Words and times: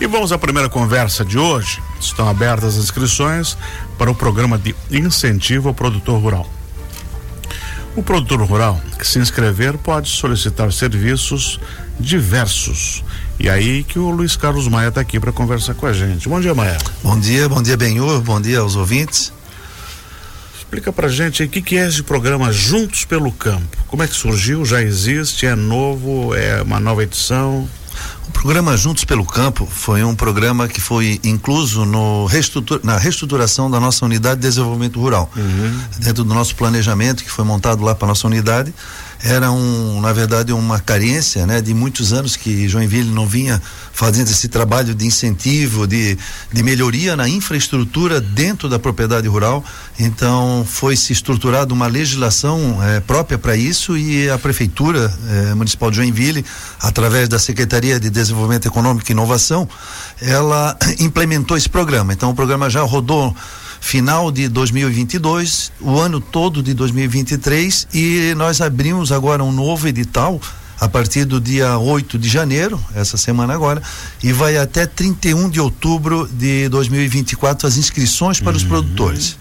E 0.00 0.06
vamos 0.06 0.32
à 0.32 0.38
primeira 0.38 0.66
conversa 0.66 1.22
de 1.22 1.38
hoje. 1.38 1.78
Estão 2.00 2.26
abertas 2.26 2.78
as 2.78 2.84
inscrições 2.84 3.54
para 3.98 4.10
o 4.10 4.14
programa 4.14 4.56
de 4.56 4.74
incentivo 4.90 5.68
ao 5.68 5.74
produtor 5.74 6.18
rural. 6.18 6.50
O 7.94 8.02
produtor 8.02 8.40
rural 8.40 8.80
que 8.98 9.06
se 9.06 9.18
inscrever 9.18 9.76
pode 9.76 10.08
solicitar 10.08 10.72
serviços 10.72 11.60
diversos. 11.98 13.04
E 13.38 13.50
aí 13.50 13.84
que 13.84 13.98
o 13.98 14.08
Luiz 14.08 14.36
Carlos 14.36 14.68
Maia 14.68 14.88
está 14.88 15.02
aqui 15.02 15.20
para 15.20 15.32
conversar 15.32 15.74
com 15.74 15.84
a 15.84 15.92
gente. 15.92 16.30
Bom 16.30 16.40
dia, 16.40 16.54
Maia. 16.54 16.78
Bom 17.02 17.20
dia, 17.20 17.46
bom 17.46 17.62
dia, 17.62 17.76
Benhur, 17.76 18.22
bom 18.22 18.40
dia 18.40 18.60
aos 18.60 18.76
ouvintes. 18.76 19.30
Explica 20.56 20.90
pra 20.90 21.08
gente 21.08 21.42
o 21.42 21.48
que, 21.48 21.60
que 21.60 21.76
é 21.76 21.86
esse 21.86 22.02
programa 22.02 22.50
Juntos 22.50 23.04
pelo 23.04 23.30
Campo. 23.32 23.76
Como 23.86 24.02
é 24.02 24.08
que 24.08 24.14
surgiu? 24.14 24.64
Já 24.64 24.80
existe? 24.80 25.44
É 25.44 25.54
novo? 25.54 26.34
É 26.34 26.62
uma 26.62 26.80
nova 26.80 27.02
edição? 27.02 27.68
O 28.30 28.32
programa 28.32 28.76
Juntos 28.76 29.04
pelo 29.04 29.24
Campo 29.24 29.66
foi 29.68 30.04
um 30.04 30.14
programa 30.14 30.68
que 30.68 30.80
foi 30.80 31.20
incluso 31.24 31.84
no 31.84 32.26
reestrutura, 32.26 32.80
na 32.84 32.96
reestruturação 32.96 33.68
da 33.68 33.80
nossa 33.80 34.04
unidade 34.04 34.40
de 34.40 34.46
desenvolvimento 34.46 35.00
rural. 35.00 35.28
Uhum. 35.36 35.80
Dentro 35.98 36.22
do 36.22 36.32
nosso 36.32 36.54
planejamento 36.54 37.24
que 37.24 37.30
foi 37.30 37.44
montado 37.44 37.82
lá 37.82 37.92
para 37.92 38.06
nossa 38.06 38.28
unidade, 38.28 38.72
era 39.22 39.50
um, 39.52 40.00
na 40.00 40.12
verdade, 40.12 40.52
uma 40.52 40.80
carência, 40.80 41.46
né, 41.46 41.60
de 41.60 41.74
muitos 41.74 42.12
anos 42.12 42.36
que 42.36 42.66
Joinville 42.68 43.10
não 43.10 43.26
vinha 43.26 43.60
fazendo 43.92 44.30
esse 44.30 44.48
trabalho 44.48 44.94
de 44.94 45.06
incentivo, 45.06 45.86
de, 45.86 46.16
de 46.50 46.62
melhoria 46.62 47.14
na 47.16 47.28
infraestrutura 47.28 48.18
dentro 48.18 48.66
da 48.68 48.78
propriedade 48.78 49.28
rural. 49.28 49.62
Então, 49.98 50.66
foi 50.66 50.96
se 50.96 51.12
estruturada 51.12 51.74
uma 51.74 51.86
legislação 51.86 52.78
eh, 52.82 53.00
própria 53.00 53.36
para 53.36 53.54
isso 53.54 53.96
e 53.96 54.30
a 54.30 54.38
prefeitura 54.38 55.12
eh, 55.28 55.54
municipal 55.54 55.90
de 55.90 55.98
Joinville, 55.98 56.44
através 56.80 57.28
da 57.28 57.38
Secretaria 57.38 58.00
de 58.00 58.08
Desenvolvimento 58.22 58.66
Econômico 58.66 59.10
e 59.10 59.12
Inovação, 59.12 59.68
ela 60.20 60.76
implementou 60.98 61.56
esse 61.56 61.68
programa. 61.68 62.12
Então, 62.12 62.30
o 62.30 62.34
programa 62.34 62.68
já 62.70 62.82
rodou 62.82 63.34
final 63.80 64.30
de 64.30 64.48
2022, 64.48 65.72
o 65.80 65.98
ano 65.98 66.20
todo 66.20 66.62
de 66.62 66.74
2023 66.74 67.88
e 67.94 68.34
nós 68.36 68.60
abrimos 68.60 69.10
agora 69.10 69.42
um 69.42 69.50
novo 69.50 69.88
edital 69.88 70.40
a 70.78 70.88
partir 70.88 71.24
do 71.24 71.40
dia 71.40 71.78
8 71.78 72.18
de 72.18 72.28
janeiro, 72.28 72.82
essa 72.94 73.18
semana 73.18 73.52
agora, 73.52 73.82
e 74.22 74.32
vai 74.32 74.56
até 74.56 74.86
31 74.86 75.50
de 75.50 75.60
outubro 75.60 76.26
de 76.32 76.68
2024 76.70 77.66
as 77.66 77.76
inscrições 77.76 78.40
para 78.40 78.50
uhum. 78.50 78.56
os 78.56 78.64
produtores. 78.64 79.38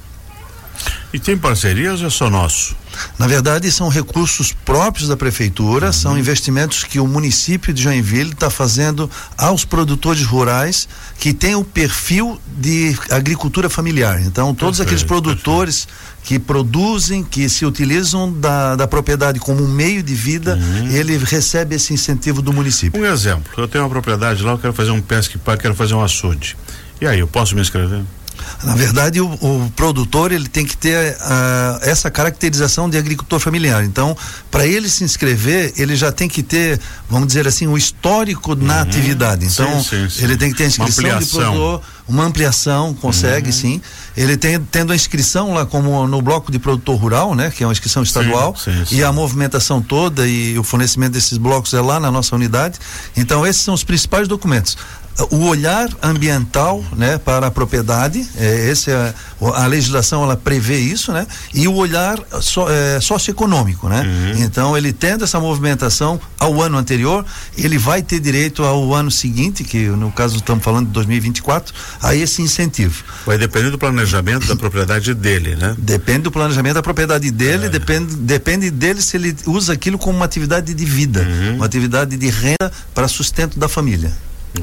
E 1.13 1.19
tem 1.19 1.37
parcerias 1.37 2.01
ou 2.01 2.07
é 2.07 2.09
só 2.09 2.29
nosso? 2.29 2.75
Na 3.17 3.27
verdade, 3.27 3.71
são 3.71 3.89
recursos 3.89 4.51
próprios 4.51 5.07
da 5.07 5.17
prefeitura, 5.17 5.87
uhum. 5.87 5.93
são 5.93 6.17
investimentos 6.17 6.83
que 6.83 6.99
o 6.99 7.07
município 7.07 7.73
de 7.73 7.83
Joinville 7.83 8.31
está 8.31 8.49
fazendo 8.49 9.09
aos 9.37 9.65
produtores 9.65 10.23
rurais 10.23 10.87
que 11.19 11.33
têm 11.33 11.55
o 11.55 11.63
perfil 11.63 12.39
de 12.57 12.95
agricultura 13.09 13.69
familiar. 13.69 14.21
Então, 14.21 14.53
todos 14.53 14.77
perfeito, 14.77 14.81
aqueles 14.81 15.03
produtores 15.03 15.85
perfeito. 15.85 16.23
que 16.23 16.39
produzem, 16.39 17.23
que 17.23 17.49
se 17.49 17.65
utilizam 17.65 18.31
da, 18.31 18.75
da 18.75 18.87
propriedade 18.87 19.39
como 19.39 19.63
um 19.63 19.67
meio 19.67 20.01
de 20.01 20.13
vida, 20.13 20.55
uhum. 20.55 20.87
ele 20.89 21.17
recebe 21.17 21.75
esse 21.75 21.93
incentivo 21.93 22.41
do 22.41 22.53
município. 22.53 23.01
Um 23.01 23.05
exemplo, 23.05 23.51
eu 23.57 23.67
tenho 23.67 23.83
uma 23.83 23.89
propriedade 23.89 24.43
lá, 24.43 24.51
eu 24.51 24.57
quero 24.57 24.73
fazer 24.73 24.91
um 24.91 25.01
pesque 25.01 25.39
quero 25.59 25.75
fazer 25.75 25.93
um 25.93 26.03
açude. 26.03 26.55
E 27.01 27.07
aí, 27.07 27.19
eu 27.19 27.27
posso 27.27 27.55
me 27.55 27.61
inscrever? 27.61 28.03
Na 28.63 28.75
verdade, 28.75 29.21
o, 29.21 29.27
o, 29.27 29.71
produtor 29.75 30.31
ele 30.31 30.47
tem 30.47 30.65
que 30.65 30.75
ter 30.75 31.15
uh, 31.15 31.79
essa 31.81 32.09
caracterização 32.11 32.89
de 32.89 32.97
agricultor 32.97 33.39
familiar. 33.39 33.83
Então, 33.83 34.15
para 34.51 34.65
ele 34.65 34.89
se 34.89 35.03
inscrever, 35.03 35.73
ele 35.77 35.95
já 35.95 36.11
tem 36.11 36.27
que 36.27 36.43
ter, 36.43 36.79
vamos 37.09 37.27
dizer 37.27 37.47
assim, 37.47 37.67
o 37.67 37.77
histórico 37.77 38.51
uhum. 38.51 38.63
na 38.63 38.81
atividade. 38.81 39.45
Então, 39.45 39.83
sim, 39.83 39.89
sim, 39.89 40.09
sim. 40.09 40.23
ele 40.23 40.37
tem 40.37 40.51
que 40.51 40.57
ter 40.57 40.65
a 40.65 40.67
inscrição 40.67 41.19
de 41.19 41.27
produtor, 41.27 41.81
uma 42.09 42.25
ampliação, 42.25 42.93
consegue 42.93 43.47
uhum. 43.47 43.53
sim. 43.53 43.81
Ele 44.17 44.35
tem 44.35 44.59
tendo 44.59 44.91
a 44.91 44.95
inscrição 44.95 45.53
lá 45.53 45.65
como 45.65 46.07
no 46.07 46.21
bloco 46.21 46.51
de 46.51 46.59
produtor 46.59 46.99
rural, 46.99 47.35
né, 47.35 47.51
que 47.55 47.63
é 47.63 47.67
uma 47.67 47.71
inscrição 47.71 48.03
estadual, 48.03 48.55
e 48.91 49.03
a 49.03 49.11
movimentação 49.11 49.81
toda 49.81 50.27
e 50.27 50.57
o 50.57 50.63
fornecimento 50.63 51.13
desses 51.13 51.37
blocos 51.37 51.73
é 51.73 51.81
lá 51.81 51.99
na 51.99 52.11
nossa 52.11 52.35
unidade. 52.35 52.79
Então, 53.15 53.45
esses 53.45 53.61
são 53.61 53.73
os 53.73 53.83
principais 53.83 54.27
documentos 54.27 54.75
o 55.31 55.47
olhar 55.47 55.89
ambiental 56.01 56.83
né, 56.95 57.17
para 57.17 57.47
a 57.47 57.51
propriedade, 57.51 58.25
é, 58.37 58.69
esse 58.69 58.91
é, 58.91 59.13
a 59.41 59.65
legislação 59.65 60.23
ela 60.23 60.37
prevê 60.37 60.79
isso, 60.79 61.11
né? 61.11 61.27
E 61.53 61.67
o 61.67 61.75
olhar 61.75 62.17
so, 62.41 62.65
é, 62.69 62.99
socioeconômico, 63.01 63.89
né? 63.89 64.01
Uhum. 64.01 64.43
Então 64.43 64.77
ele 64.77 64.93
tendo 64.93 65.23
essa 65.23 65.39
movimentação 65.39 66.19
ao 66.39 66.61
ano 66.61 66.77
anterior, 66.77 67.25
ele 67.57 67.77
vai 67.77 68.01
ter 68.01 68.19
direito 68.19 68.63
ao 68.63 68.93
ano 68.93 69.11
seguinte, 69.11 69.63
que 69.63 69.87
no 69.87 70.11
caso 70.11 70.37
estamos 70.37 70.63
falando 70.63 70.87
de 70.87 70.93
2024, 70.93 71.73
a 72.01 72.15
esse 72.15 72.41
incentivo. 72.41 73.03
Vai 73.25 73.37
depender 73.37 73.69
do 73.69 73.77
planejamento 73.77 74.47
da 74.47 74.55
propriedade 74.55 75.13
dele, 75.13 75.55
né? 75.55 75.75
Depende 75.77 76.21
do 76.21 76.31
planejamento 76.31 76.75
da 76.75 76.81
propriedade 76.81 77.29
dele, 77.31 77.65
é. 77.65 77.69
depende, 77.69 78.15
depende 78.15 78.71
dele 78.71 79.01
se 79.01 79.17
ele 79.17 79.35
usa 79.45 79.73
aquilo 79.73 79.97
como 79.97 80.15
uma 80.17 80.25
atividade 80.25 80.73
de 80.73 80.85
vida, 80.85 81.21
uhum. 81.21 81.55
uma 81.55 81.65
atividade 81.65 82.15
de 82.15 82.29
renda 82.29 82.71
para 82.93 83.07
sustento 83.07 83.59
da 83.59 83.67
família. 83.67 84.11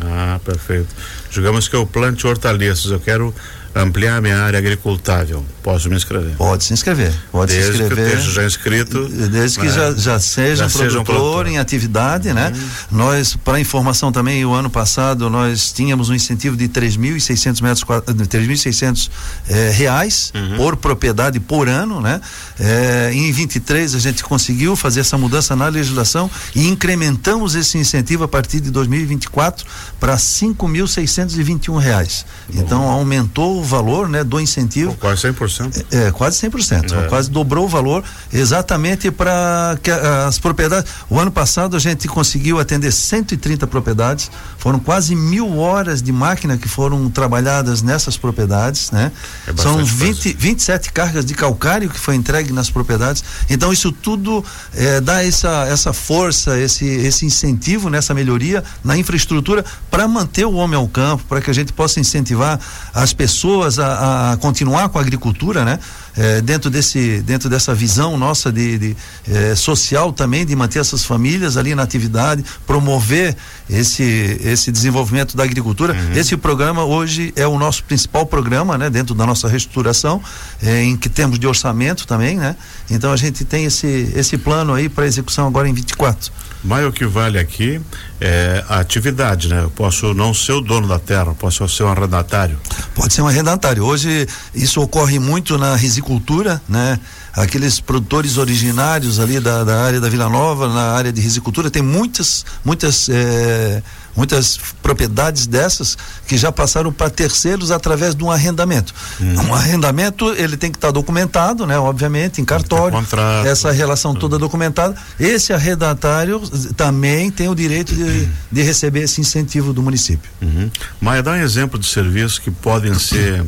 Ah, 0.03 0.41
perfeito. 0.45 0.89
Digamos 1.31 1.69
que 1.69 1.77
eu 1.77 1.87
plante 1.87 2.27
hortaliças, 2.27 2.91
eu 2.91 3.01
quero 3.01 3.35
ampliar 3.77 4.23
minha 4.23 4.39
área 4.39 4.59
agricultável, 4.59 5.45
posso 5.63 5.89
me 5.89 5.97
inscrever? 5.97 6.35
Pode 6.37 6.65
se 6.65 6.73
inscrever. 6.73 7.13
Pode 7.31 7.53
desde 7.53 7.77
se 7.77 7.83
inscrever. 7.83 8.11
Que 8.11 8.17
esteja 8.17 8.33
já 8.33 8.47
inscrito. 8.47 9.09
Desde 9.09 9.59
que 9.59 9.67
né? 9.67 9.73
já, 9.73 9.93
já 9.93 10.21
seja 10.21 10.69
já 10.69 10.79
produtor, 10.79 11.05
produtor 11.05 11.47
em 11.47 11.59
atividade, 11.59 12.33
né? 12.33 12.53
uhum. 12.55 12.99
Nós, 12.99 13.37
para 13.37 13.61
informação 13.61 14.11
também, 14.11 14.45
o 14.45 14.53
ano 14.55 14.71
passado 14.71 15.29
nós 15.29 15.73
tínhamos 15.73 16.09
um 16.09 16.15
incentivo 16.15 16.57
de 16.57 16.69
3.600 16.69 17.63
metros 17.63 17.85
3.600 17.85 19.11
eh, 19.49 19.71
reais 19.71 20.33
uhum. 20.35 20.57
por 20.57 20.77
propriedade 20.77 21.39
por 21.39 21.69
ano, 21.69 22.01
né? 22.01 22.21
Eh, 22.59 23.11
em 23.13 23.31
23 23.33 23.95
a 23.95 23.99
gente 23.99 24.25
conseguiu 24.25 24.75
fazer 24.77 25.01
essa 25.01 25.19
mudança 25.19 25.55
na 25.55 25.69
legislação 25.69 26.31
e 26.55 26.67
incrementamos 26.67 27.55
esse 27.55 27.77
incentivo 27.77 28.25
a 28.25 28.29
partir 28.29 28.61
de 28.61 28.71
2024 28.71 29.67
para 30.01 30.17
5.621 30.17 31.79
reais. 31.79 32.25
Bom. 32.49 32.63
Então 32.63 32.83
aumentou 32.83 33.66
valor 33.67 34.09
né, 34.09 34.25
do 34.25 34.41
incentivo. 34.41 34.93
Pô, 34.93 34.99
quase 34.99 35.23
100%. 35.23 35.85
É, 35.91 36.07
é 36.07 36.11
quase 36.11 36.39
100%. 36.47 36.93
É. 36.93 37.09
Quase 37.09 37.31
dobrou 37.31 37.67
o 37.67 37.69
valor 37.69 38.03
exatamente 38.33 39.11
para 39.11 39.79
que 39.83 39.91
as 39.91 40.39
propriedades. 40.39 40.91
O 41.11 41.19
ano 41.19 41.31
passado 41.31 41.77
a 41.77 41.79
gente 41.79 42.09
conseguiu 42.09 42.59
atender 42.59 42.93
130 42.93 43.67
propriedades, 43.67 44.31
foram 44.59 44.79
quase 44.79 45.15
mil 45.15 45.59
horas 45.59 46.03
de 46.03 46.13
máquina 46.13 46.57
que 46.57 46.69
foram 46.69 47.09
trabalhadas 47.11 47.83
nessas 47.83 48.17
propriedades, 48.17 48.91
né? 48.91 49.13
É 49.47 49.57
São 49.57 49.85
20, 49.85 50.35
27 50.35 50.93
cargas 50.93 51.25
de 51.25 51.35
calcário 51.35 51.91
que 51.91 51.99
foi 51.99 52.15
entregue 52.15 52.53
nas 52.53 52.71
propriedades. 52.71 53.23
Então 53.49 53.73
isso 53.73 53.93
tudo 53.93 54.45
é, 54.75 55.01
dá 55.01 55.25
essa, 55.25 55.67
essa 55.69 55.93
força, 55.93 56.59
esse, 56.59 56.85
esse 56.85 57.27
incentivo 57.27 57.91
nessa 57.91 58.15
melhoria 58.15 58.63
na 58.85 58.97
infraestrutura 58.97 59.65
para 59.91 60.07
manter 60.07 60.45
o 60.45 60.55
homem 60.55 60.77
ao 60.77 60.89
campo, 60.89 61.25
para 61.29 61.41
que 61.41 61.51
a 61.51 61.55
gente 61.55 61.73
possa 61.73 62.01
incentivar 62.01 62.59
as 62.95 63.13
pessoas 63.13 63.56
pessoas 63.57 63.79
a, 63.79 64.33
a 64.33 64.37
continuar 64.37 64.89
com 64.89 64.99
a 64.99 65.01
agricultura, 65.01 65.65
né? 65.65 65.79
É, 66.17 66.41
dentro 66.41 66.71
desse 66.71 67.21
dentro 67.21 67.51
dessa 67.51 67.75
visão 67.75 68.17
nossa 68.17 68.51
de, 68.51 68.79
de 68.79 68.97
é, 69.31 69.55
social 69.55 70.11
também 70.15 70.47
de 70.47 70.57
manter 70.57 70.79
essas 70.79 71.05
famílias 71.05 71.59
ali 71.59 71.75
na 71.75 71.83
atividade 71.83 72.43
promover 72.67 73.37
esse 73.69 74.41
esse 74.43 74.73
desenvolvimento 74.73 75.37
da 75.37 75.45
agricultura 75.45 75.93
uhum. 75.93 76.13
esse 76.15 76.35
programa 76.39 76.85
hoje 76.85 77.35
é 77.37 77.47
o 77.47 77.59
nosso 77.59 77.85
principal 77.85 78.25
programa 78.25 78.79
né 78.79 78.89
dentro 78.89 79.15
da 79.15 79.27
nossa 79.27 79.47
reestruturação 79.47 80.23
é, 80.63 80.83
em 80.85 80.97
que 80.97 81.11
temos 81.11 81.39
de 81.39 81.47
orçamento 81.47 82.07
também 82.07 82.39
né 82.39 82.57
então 82.91 83.13
a 83.13 83.17
gente 83.19 83.45
tem 83.45 83.67
esse 83.67 84.11
esse 84.17 84.39
plano 84.39 84.73
aí 84.73 84.89
para 84.89 85.05
execução 85.05 85.47
agora 85.47 85.69
em 85.69 85.75
24 85.75 86.33
mas 86.67 86.85
o 86.85 86.91
que 86.91 87.07
vale 87.07 87.39
aqui 87.39 87.81
é 88.21 88.65
a 88.69 88.81
atividade, 88.81 89.49
né? 89.49 89.63
Eu 89.63 89.71
posso 89.71 90.13
não 90.15 90.35
ser 90.35 90.53
o 90.53 90.61
dono 90.61 90.89
da 90.89 90.99
terra, 90.99 91.33
posso 91.39 91.67
ser 91.69 91.85
um 91.85 91.89
arrendatário. 91.89 92.59
Pode 92.93 93.15
ser 93.15 93.23
um 93.23 93.29
arrendatário. 93.29 93.46
Hoje 93.85 94.27
isso 94.55 94.81
ocorre 94.81 95.19
muito 95.19 95.57
na 95.57 95.77
risicultura, 95.77 96.61
né? 96.69 96.99
Aqueles 97.33 97.79
produtores 97.81 98.39
originários 98.39 99.21
ali 99.21 99.39
da, 99.39 99.63
da 99.63 99.83
área 99.83 100.01
da 100.01 100.09
Vila 100.09 100.29
Nova, 100.29 100.69
na 100.69 100.93
área 100.93 101.13
de 101.13 101.21
risicultura, 101.21 101.71
tem 101.71 101.83
muitas, 101.83 102.45
muitas 102.65 103.09
eh, 103.11 103.83
muitas 104.17 104.59
propriedades 104.83 105.47
dessas 105.47 105.97
que 106.27 106.37
já 106.39 106.51
passaram 106.51 106.93
para 106.93 107.11
terceiros 107.11 107.71
através 107.71 108.15
de 108.15 108.25
um 108.25 108.31
arrendamento. 108.31 108.95
Uhum. 109.21 109.49
Um 109.49 109.55
arrendamento 109.55 110.33
ele 110.33 110.57
tem 110.57 110.71
que 110.71 110.79
estar 110.79 110.89
tá 110.89 110.93
documentado, 110.93 111.67
né? 111.67 111.79
Obviamente, 111.79 112.41
em 112.41 112.45
cartório. 112.45 112.99
Essa 113.47 113.71
relação 113.71 114.15
toda 114.15 114.39
documentada. 114.39 114.97
Esse 115.21 115.53
arrendatário 115.53 116.41
também 116.77 117.31
tem 117.31 117.49
o 117.49 117.55
direito 117.55 117.95
de, 117.95 118.29
de 118.51 118.63
receber 118.63 119.03
esse 119.03 119.21
incentivo 119.21 119.73
do 119.73 119.83
município. 119.83 120.31
Uhum. 120.41 120.71
Maia, 121.01 121.23
dá 121.23 121.33
um 121.33 121.37
exemplo 121.37 121.79
de 121.79 121.87
serviços 121.87 122.39
que 122.39 122.51
podem 122.51 122.95
ser 122.99 123.45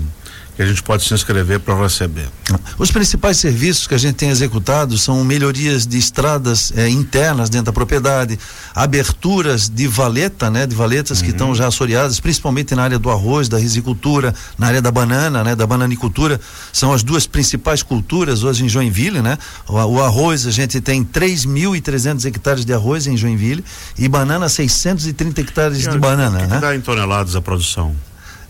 que 0.58 0.62
a 0.62 0.66
gente 0.66 0.82
pode 0.82 1.04
se 1.04 1.14
inscrever 1.14 1.60
para 1.60 1.80
receber? 1.80 2.28
Os 2.76 2.90
principais 2.90 3.36
serviços 3.36 3.86
que 3.86 3.94
a 3.94 3.98
gente 3.98 4.16
tem 4.16 4.28
executado 4.28 4.98
são 4.98 5.22
melhorias 5.22 5.86
de 5.86 5.96
estradas 5.96 6.72
eh, 6.76 6.88
internas 6.88 7.48
dentro 7.48 7.66
da 7.66 7.72
propriedade, 7.72 8.36
aberturas 8.74 9.68
de 9.68 9.86
valeta, 9.86 10.50
né, 10.50 10.66
de 10.66 10.74
valetas 10.74 11.18
uhum. 11.18 11.24
que 11.24 11.30
estão 11.30 11.54
já 11.54 11.68
assoreadas, 11.68 12.18
principalmente 12.18 12.74
na 12.74 12.82
área 12.82 12.98
do 12.98 13.08
arroz, 13.08 13.48
da 13.48 13.56
risicultura, 13.56 14.34
na 14.58 14.66
área 14.66 14.82
da 14.82 14.90
banana, 14.90 15.44
né, 15.44 15.54
da 15.54 15.64
bananicultura, 15.64 16.40
são 16.72 16.92
as 16.92 17.04
duas 17.04 17.24
principais 17.24 17.80
culturas 17.80 18.42
hoje 18.42 18.64
em 18.64 18.68
Joinville, 18.68 19.22
né? 19.22 19.38
O, 19.68 19.74
o 19.74 20.02
arroz 20.02 20.44
a 20.44 20.50
gente 20.50 20.80
tem 20.80 21.04
3.300 21.04 22.24
hectares 22.24 22.64
de 22.64 22.72
arroz 22.72 23.06
em 23.06 23.16
Joinville 23.16 23.64
e 23.96 24.08
banana 24.08 24.48
630 24.48 25.40
hectares 25.40 25.78
de 25.78 25.98
banana, 26.00 26.40
que 26.40 26.46
né? 26.48 26.56
Que 26.56 26.62
dá 26.62 26.74
em 26.74 26.80
toneladas 26.80 27.36
a 27.36 27.40
produção? 27.40 27.94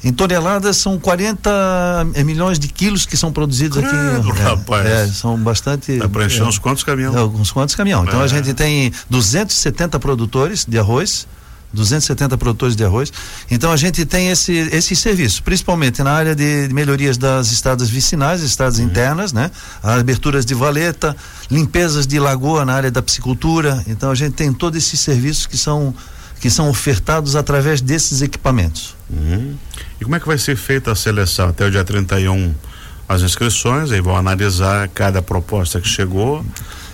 Em 0.03 0.13
toneladas 0.13 0.77
são 0.77 0.99
40 0.99 1.51
eh, 2.15 2.25
milhões 2.25 2.59
de 2.59 2.69
quilos 2.69 3.05
que 3.05 3.17
são 3.17 3.33
produzidos 3.33 3.79
Credo, 3.79 4.31
aqui. 4.31 4.41
Rapaz. 4.41 4.87
É, 4.87 5.07
são 5.09 5.37
bastante. 5.37 5.99
Dá 5.99 6.09
para 6.09 6.27
encher 6.27 6.43
é, 6.43 6.45
uns 6.45 6.59
quantos 6.59 6.85
caminhões? 6.85 7.17
É, 7.17 7.21
uns 7.21 7.51
quantos 7.51 7.75
caminhões. 7.75 8.07
Então 8.07 8.21
a 8.21 8.25
é. 8.25 8.29
gente 8.29 8.55
tem 8.55 8.93
270 9.11 9.99
produtores 9.99 10.65
de 10.65 10.79
arroz. 10.79 11.27
270 11.73 12.39
produtores 12.39 12.75
de 12.75 12.83
arroz. 12.83 13.13
Então 13.51 13.71
a 13.71 13.77
gente 13.77 14.07
tem 14.07 14.31
esse 14.31 14.53
esse 14.73 14.97
serviço, 14.97 15.43
principalmente 15.43 16.03
na 16.03 16.13
área 16.13 16.35
de 16.35 16.69
melhorias 16.73 17.19
das 17.19 17.53
estradas 17.53 17.91
vicinais, 17.91 18.43
estradas 18.43 18.79
uhum. 18.79 18.87
internas, 18.87 19.35
né? 19.35 19.51
Aberturas 19.83 20.47
de 20.47 20.55
valeta, 20.55 21.15
limpezas 21.51 22.07
de 22.07 22.19
lagoa 22.19 22.65
na 22.65 22.73
área 22.73 22.91
da 22.91 23.03
piscicultura. 23.03 23.85
Então 23.87 24.11
a 24.11 24.15
gente 24.15 24.33
tem 24.33 24.51
todos 24.51 24.79
esses 24.83 24.99
serviços 24.99 25.47
que 25.47 25.59
são 25.59 25.95
que 26.41 26.51
são 26.51 26.69
ofertados 26.69 27.37
através 27.37 27.81
desses 27.81 28.23
equipamentos. 28.23 28.97
Uhum. 29.11 29.57
E 30.01 30.05
como 30.05 30.17
é 30.17 30.21
que 30.21 30.27
vai 30.27 30.39
ser 30.39 30.57
feita 30.57 30.93
a 30.93 30.95
seleção? 30.95 31.49
Até 31.49 31.67
o 31.67 31.71
dia 31.71 31.85
31 31.85 32.55
as 33.09 33.23
inscrições, 33.23 33.91
aí 33.91 34.01
vão 34.03 34.15
analisar 34.15 34.87
cada 34.89 35.23
proposta 35.23 35.81
que 35.81 35.89
chegou. 35.89 36.45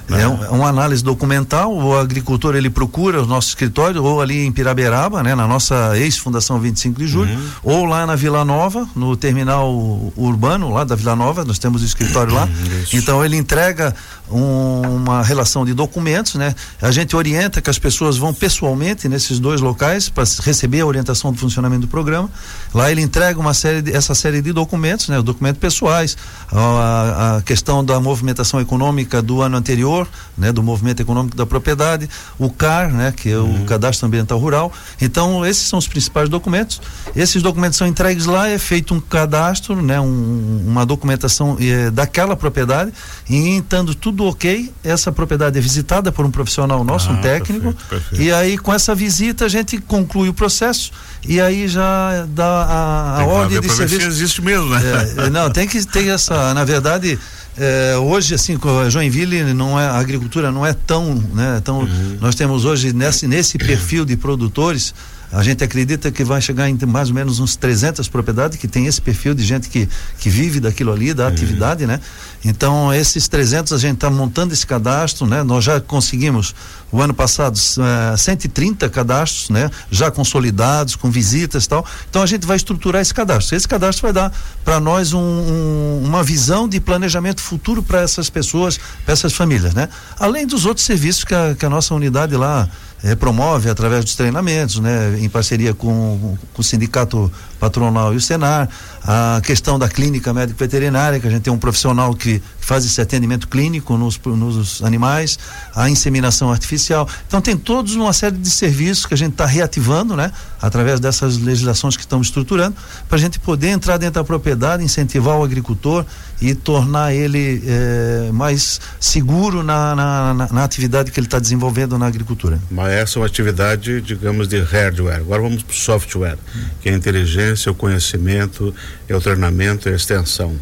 Né? 0.08 0.22
É, 0.22 0.28
um, 0.28 0.44
é 0.44 0.50
uma 0.50 0.68
análise 0.68 1.02
documental, 1.02 1.74
o 1.74 1.96
agricultor 1.96 2.54
ele 2.54 2.68
procura 2.68 3.22
o 3.22 3.26
nosso 3.26 3.48
escritório 3.48 4.02
ou 4.02 4.20
ali 4.20 4.44
em 4.44 4.52
Piraberaba, 4.52 5.22
né, 5.22 5.34
na 5.34 5.46
nossa 5.46 5.96
ex-fundação 5.98 6.60
25 6.60 6.98
de 6.98 7.06
julho, 7.06 7.32
uhum. 7.32 7.48
ou 7.62 7.84
lá 7.86 8.06
na 8.06 8.14
Vila 8.14 8.44
Nova, 8.44 8.86
no 8.94 9.16
terminal 9.16 9.72
urbano 10.16 10.70
lá 10.70 10.84
da 10.84 10.94
Vila 10.94 11.16
Nova, 11.16 11.44
nós 11.44 11.58
temos 11.58 11.82
o 11.82 11.84
escritório 11.84 12.34
lá. 12.34 12.44
Uhum, 12.44 12.84
então 12.92 13.24
ele 13.24 13.36
entrega 13.36 13.94
um, 14.30 14.80
uma 14.96 15.22
relação 15.22 15.64
de 15.64 15.72
documentos, 15.72 16.34
né? 16.34 16.54
A 16.80 16.90
gente 16.90 17.16
orienta 17.16 17.60
que 17.60 17.70
as 17.70 17.78
pessoas 17.78 18.16
vão 18.16 18.32
pessoalmente 18.32 19.08
nesses 19.08 19.38
dois 19.38 19.60
locais 19.60 20.08
para 20.08 20.24
receber 20.42 20.80
a 20.80 20.86
orientação 20.86 21.32
do 21.32 21.38
funcionamento 21.38 21.82
do 21.82 21.88
programa. 21.88 22.30
Lá 22.72 22.90
ele 22.90 23.00
entrega 23.00 23.38
uma 23.38 23.54
série 23.54 23.82
de, 23.82 23.92
essa 23.92 24.14
série 24.14 24.40
de 24.42 24.52
documentos, 24.52 25.08
né? 25.08 25.20
Documentos 25.22 25.60
pessoais, 25.60 26.16
a, 26.50 27.36
a 27.36 27.42
questão 27.42 27.84
da 27.84 28.00
movimentação 28.00 28.60
econômica 28.60 29.22
do 29.22 29.42
ano 29.42 29.56
anterior 29.56 29.93
né, 30.36 30.52
do 30.52 30.62
movimento 30.62 31.00
econômico 31.00 31.36
da 31.36 31.46
propriedade, 31.46 32.08
o 32.38 32.50
CAR, 32.50 32.92
né, 32.92 33.12
que 33.16 33.30
é 33.30 33.38
o 33.38 33.44
uhum. 33.44 33.64
Cadastro 33.64 34.06
Ambiental 34.06 34.38
Rural. 34.38 34.72
Então, 35.00 35.44
esses 35.46 35.68
são 35.68 35.78
os 35.78 35.86
principais 35.86 36.28
documentos. 36.28 36.80
Esses 37.14 37.42
documentos 37.42 37.78
são 37.78 37.86
entregues 37.86 38.26
lá, 38.26 38.48
é 38.48 38.58
feito 38.58 38.94
um 38.94 39.00
cadastro, 39.00 39.80
né, 39.80 40.00
um, 40.00 40.64
uma 40.66 40.84
documentação 40.84 41.56
é, 41.60 41.90
daquela 41.90 42.36
propriedade, 42.36 42.92
e 43.28 43.58
estando 43.58 43.94
tudo 43.94 44.24
ok, 44.24 44.72
essa 44.82 45.12
propriedade 45.12 45.58
é 45.58 45.60
visitada 45.60 46.10
por 46.10 46.24
um 46.24 46.30
profissional 46.30 46.82
nosso, 46.82 47.10
ah, 47.10 47.12
um 47.12 47.20
técnico, 47.20 47.72
perfeito, 47.72 47.88
perfeito. 47.88 48.22
e 48.22 48.32
aí 48.32 48.58
com 48.58 48.72
essa 48.72 48.94
visita 48.94 49.44
a 49.44 49.48
gente 49.48 49.78
conclui 49.78 50.28
o 50.28 50.34
processo 50.34 50.90
e 51.26 51.40
aí 51.40 51.66
já 51.68 52.26
dá 52.28 52.44
a, 52.44 53.20
a 53.20 53.26
ordem 53.26 53.60
de 53.60 53.68
serviço. 53.70 54.00
Se 54.00 54.06
existe 54.06 54.42
mesmo, 54.42 54.68
né? 54.70 54.80
É, 55.26 55.30
não, 55.30 55.50
tem 55.50 55.66
que 55.66 55.84
ter 55.86 56.08
essa, 56.08 56.52
na 56.54 56.64
verdade, 56.64 57.18
é, 57.56 57.96
hoje, 57.98 58.34
assim, 58.34 58.58
Joinville 58.88 59.54
não 59.54 59.78
é, 59.78 59.86
a 59.86 59.98
agricultura 59.98 60.50
não 60.50 60.66
é 60.66 60.72
tão, 60.72 61.14
né, 61.14 61.60
tão, 61.62 61.80
uhum. 61.80 62.18
nós 62.20 62.34
temos 62.34 62.64
hoje 62.64 62.92
nesse, 62.92 63.28
nesse 63.28 63.58
perfil 63.58 64.04
de 64.04 64.16
produtores, 64.16 64.92
a 65.30 65.42
gente 65.42 65.64
acredita 65.64 66.12
que 66.12 66.22
vai 66.22 66.40
chegar 66.40 66.68
em 66.68 66.78
mais 66.86 67.08
ou 67.08 67.14
menos 67.14 67.40
uns 67.40 67.56
300 67.56 68.08
propriedades 68.08 68.56
que 68.56 68.68
tem 68.68 68.86
esse 68.86 69.00
perfil 69.00 69.34
de 69.34 69.44
gente 69.44 69.68
que, 69.68 69.88
que 70.18 70.30
vive 70.30 70.60
daquilo 70.60 70.92
ali, 70.92 71.12
da 71.12 71.24
uhum. 71.24 71.28
atividade, 71.28 71.86
né? 71.86 72.00
Então, 72.44 72.92
esses 72.92 73.26
300 73.26 73.72
a 73.72 73.78
gente 73.78 73.94
está 73.94 74.10
montando 74.10 74.52
esse 74.52 74.66
cadastro, 74.66 75.26
né? 75.26 75.42
Nós 75.42 75.64
já 75.64 75.80
conseguimos 75.80 76.54
o 76.92 77.00
ano 77.00 77.14
passado 77.14 77.56
uh, 77.56 78.12
eh, 78.12 78.16
130 78.16 78.88
cadastros, 78.90 79.48
né? 79.48 79.70
Já 79.90 80.10
consolidados, 80.10 80.94
com 80.94 81.10
visitas 81.10 81.64
e 81.64 81.68
tal. 81.68 81.86
Então, 82.10 82.22
a 82.22 82.26
gente 82.26 82.46
vai 82.46 82.56
estruturar 82.56 83.00
esse 83.00 83.14
cadastro. 83.14 83.56
Esse 83.56 83.66
cadastro 83.66 84.02
vai 84.02 84.12
dar 84.12 84.32
para 84.62 84.78
nós 84.78 85.14
um, 85.14 85.18
um, 85.18 86.02
uma 86.04 86.22
visão 86.22 86.68
de 86.68 86.78
planejamento 86.80 87.40
futuro 87.40 87.82
para 87.82 88.02
essas 88.02 88.28
pessoas, 88.28 88.78
para 89.04 89.14
essas 89.14 89.32
famílias, 89.32 89.72
né? 89.72 89.88
Além 90.18 90.46
dos 90.46 90.66
outros 90.66 90.84
serviços 90.84 91.24
que 91.24 91.34
a, 91.34 91.54
que 91.58 91.64
a 91.64 91.70
nossa 91.70 91.94
unidade 91.94 92.36
lá 92.36 92.68
é, 93.04 93.14
promove 93.14 93.68
através 93.68 94.02
dos 94.02 94.16
treinamentos, 94.16 94.80
né, 94.80 95.18
em 95.20 95.28
parceria 95.28 95.74
com, 95.74 96.38
com 96.54 96.60
o 96.60 96.64
sindicato 96.64 97.30
patronal 97.64 98.12
e 98.12 98.16
o 98.16 98.20
Senar, 98.20 98.68
a 99.02 99.40
questão 99.42 99.78
da 99.78 99.88
clínica 99.88 100.34
médico 100.34 100.58
veterinária, 100.58 101.18
que 101.18 101.26
a 101.26 101.30
gente 101.30 101.42
tem 101.42 101.52
um 101.52 101.58
profissional 101.58 102.14
que 102.14 102.42
faz 102.60 102.84
esse 102.84 103.00
atendimento 103.00 103.48
clínico 103.48 103.96
nos, 103.96 104.18
nos 104.18 104.82
animais, 104.82 105.38
a 105.74 105.88
inseminação 105.88 106.50
artificial. 106.50 107.08
Então 107.26 107.40
tem 107.40 107.56
todos 107.56 107.94
uma 107.94 108.12
série 108.12 108.36
de 108.36 108.50
serviços 108.50 109.06
que 109.06 109.14
a 109.14 109.16
gente 109.16 109.32
está 109.32 109.46
reativando, 109.46 110.14
né, 110.14 110.30
através 110.60 111.00
dessas 111.00 111.38
legislações 111.38 111.96
que 111.96 112.02
estamos 112.02 112.26
estruturando, 112.26 112.76
para 113.08 113.16
a 113.16 113.20
gente 113.20 113.38
poder 113.38 113.68
entrar 113.68 113.96
dentro 113.96 114.14
da 114.14 114.24
propriedade, 114.24 114.82
incentivar 114.82 115.36
o 115.36 115.44
agricultor 115.44 116.04
e 116.40 116.54
tornar 116.54 117.14
ele 117.14 117.62
eh, 117.66 118.30
mais 118.32 118.80
seguro 119.00 119.62
na, 119.62 119.94
na, 119.94 120.34
na, 120.34 120.48
na 120.52 120.64
atividade 120.64 121.10
que 121.10 121.18
ele 121.18 121.26
está 121.26 121.38
desenvolvendo 121.38 121.96
na 121.98 122.06
agricultura. 122.06 122.58
Mas 122.70 122.92
essa 122.92 123.18
é 123.18 123.20
uma 123.20 123.26
atividade, 123.26 124.00
digamos, 124.00 124.48
de 124.48 124.60
hardware. 124.60 125.20
Agora 125.20 125.42
vamos 125.42 125.62
para 125.62 125.72
o 125.72 125.76
software, 125.76 126.38
que 126.80 126.88
é 126.88 126.92
a 126.92 126.96
inteligência, 126.96 127.53
o 127.70 127.74
conhecimento, 127.74 128.74
é 129.08 129.14
o 129.14 129.20
treinamento 129.20 129.88
e 129.88 129.92
a 129.92 129.96
extensão, 129.96 130.58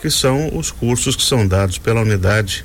que 0.00 0.10
são 0.10 0.56
os 0.56 0.70
cursos 0.70 1.16
que 1.16 1.22
são 1.22 1.46
dados 1.46 1.78
pela 1.78 2.00
unidade, 2.00 2.64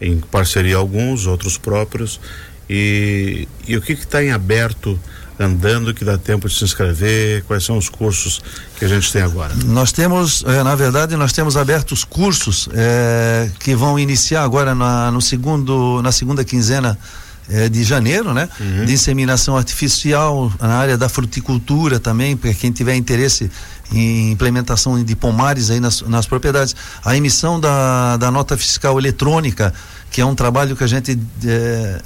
em 0.00 0.18
parceria 0.18 0.76
alguns, 0.76 1.26
outros 1.26 1.56
próprios, 1.56 2.20
e, 2.68 3.46
e 3.66 3.76
o 3.76 3.80
que 3.80 3.92
está 3.92 4.22
em 4.22 4.32
aberto 4.32 4.98
andando 5.38 5.92
que 5.92 6.04
dá 6.04 6.16
tempo 6.16 6.48
de 6.48 6.54
se 6.54 6.64
inscrever? 6.64 7.42
Quais 7.44 7.64
são 7.64 7.76
os 7.76 7.88
cursos 7.88 8.40
que 8.78 8.84
a 8.84 8.88
gente 8.88 9.12
tem 9.12 9.22
agora? 9.22 9.54
Nós 9.64 9.92
temos, 9.92 10.44
eh, 10.46 10.62
na 10.62 10.74
verdade, 10.74 11.16
nós 11.16 11.32
temos 11.32 11.56
abertos 11.56 12.04
cursos 12.04 12.68
eh, 12.72 13.50
que 13.58 13.74
vão 13.74 13.98
iniciar 13.98 14.44
agora 14.44 14.74
na, 14.74 15.10
no 15.10 15.20
segundo, 15.20 16.00
na 16.02 16.12
segunda 16.12 16.44
quinzena 16.44 16.98
é, 17.48 17.68
de 17.68 17.84
janeiro, 17.84 18.32
né? 18.32 18.48
Uhum. 18.58 18.84
De 18.84 18.92
inseminação 18.92 19.56
artificial 19.56 20.52
na 20.60 20.76
área 20.76 20.96
da 20.96 21.08
fruticultura 21.08 21.98
também, 21.98 22.36
para 22.36 22.52
quem 22.54 22.72
tiver 22.72 22.94
interesse 22.94 23.50
em 23.92 24.32
implementação 24.32 25.02
de 25.02 25.16
pomares 25.16 25.70
aí 25.70 25.80
nas, 25.80 26.00
nas 26.02 26.26
propriedades. 26.26 26.74
A 27.04 27.16
emissão 27.16 27.60
da, 27.60 28.16
da 28.16 28.30
nota 28.30 28.56
fiscal 28.56 28.98
eletrônica, 28.98 29.74
que 30.10 30.20
é 30.20 30.24
um 30.24 30.34
trabalho 30.34 30.74
que 30.74 30.84
a 30.84 30.86
gente 30.86 31.18
é, 31.44 32.00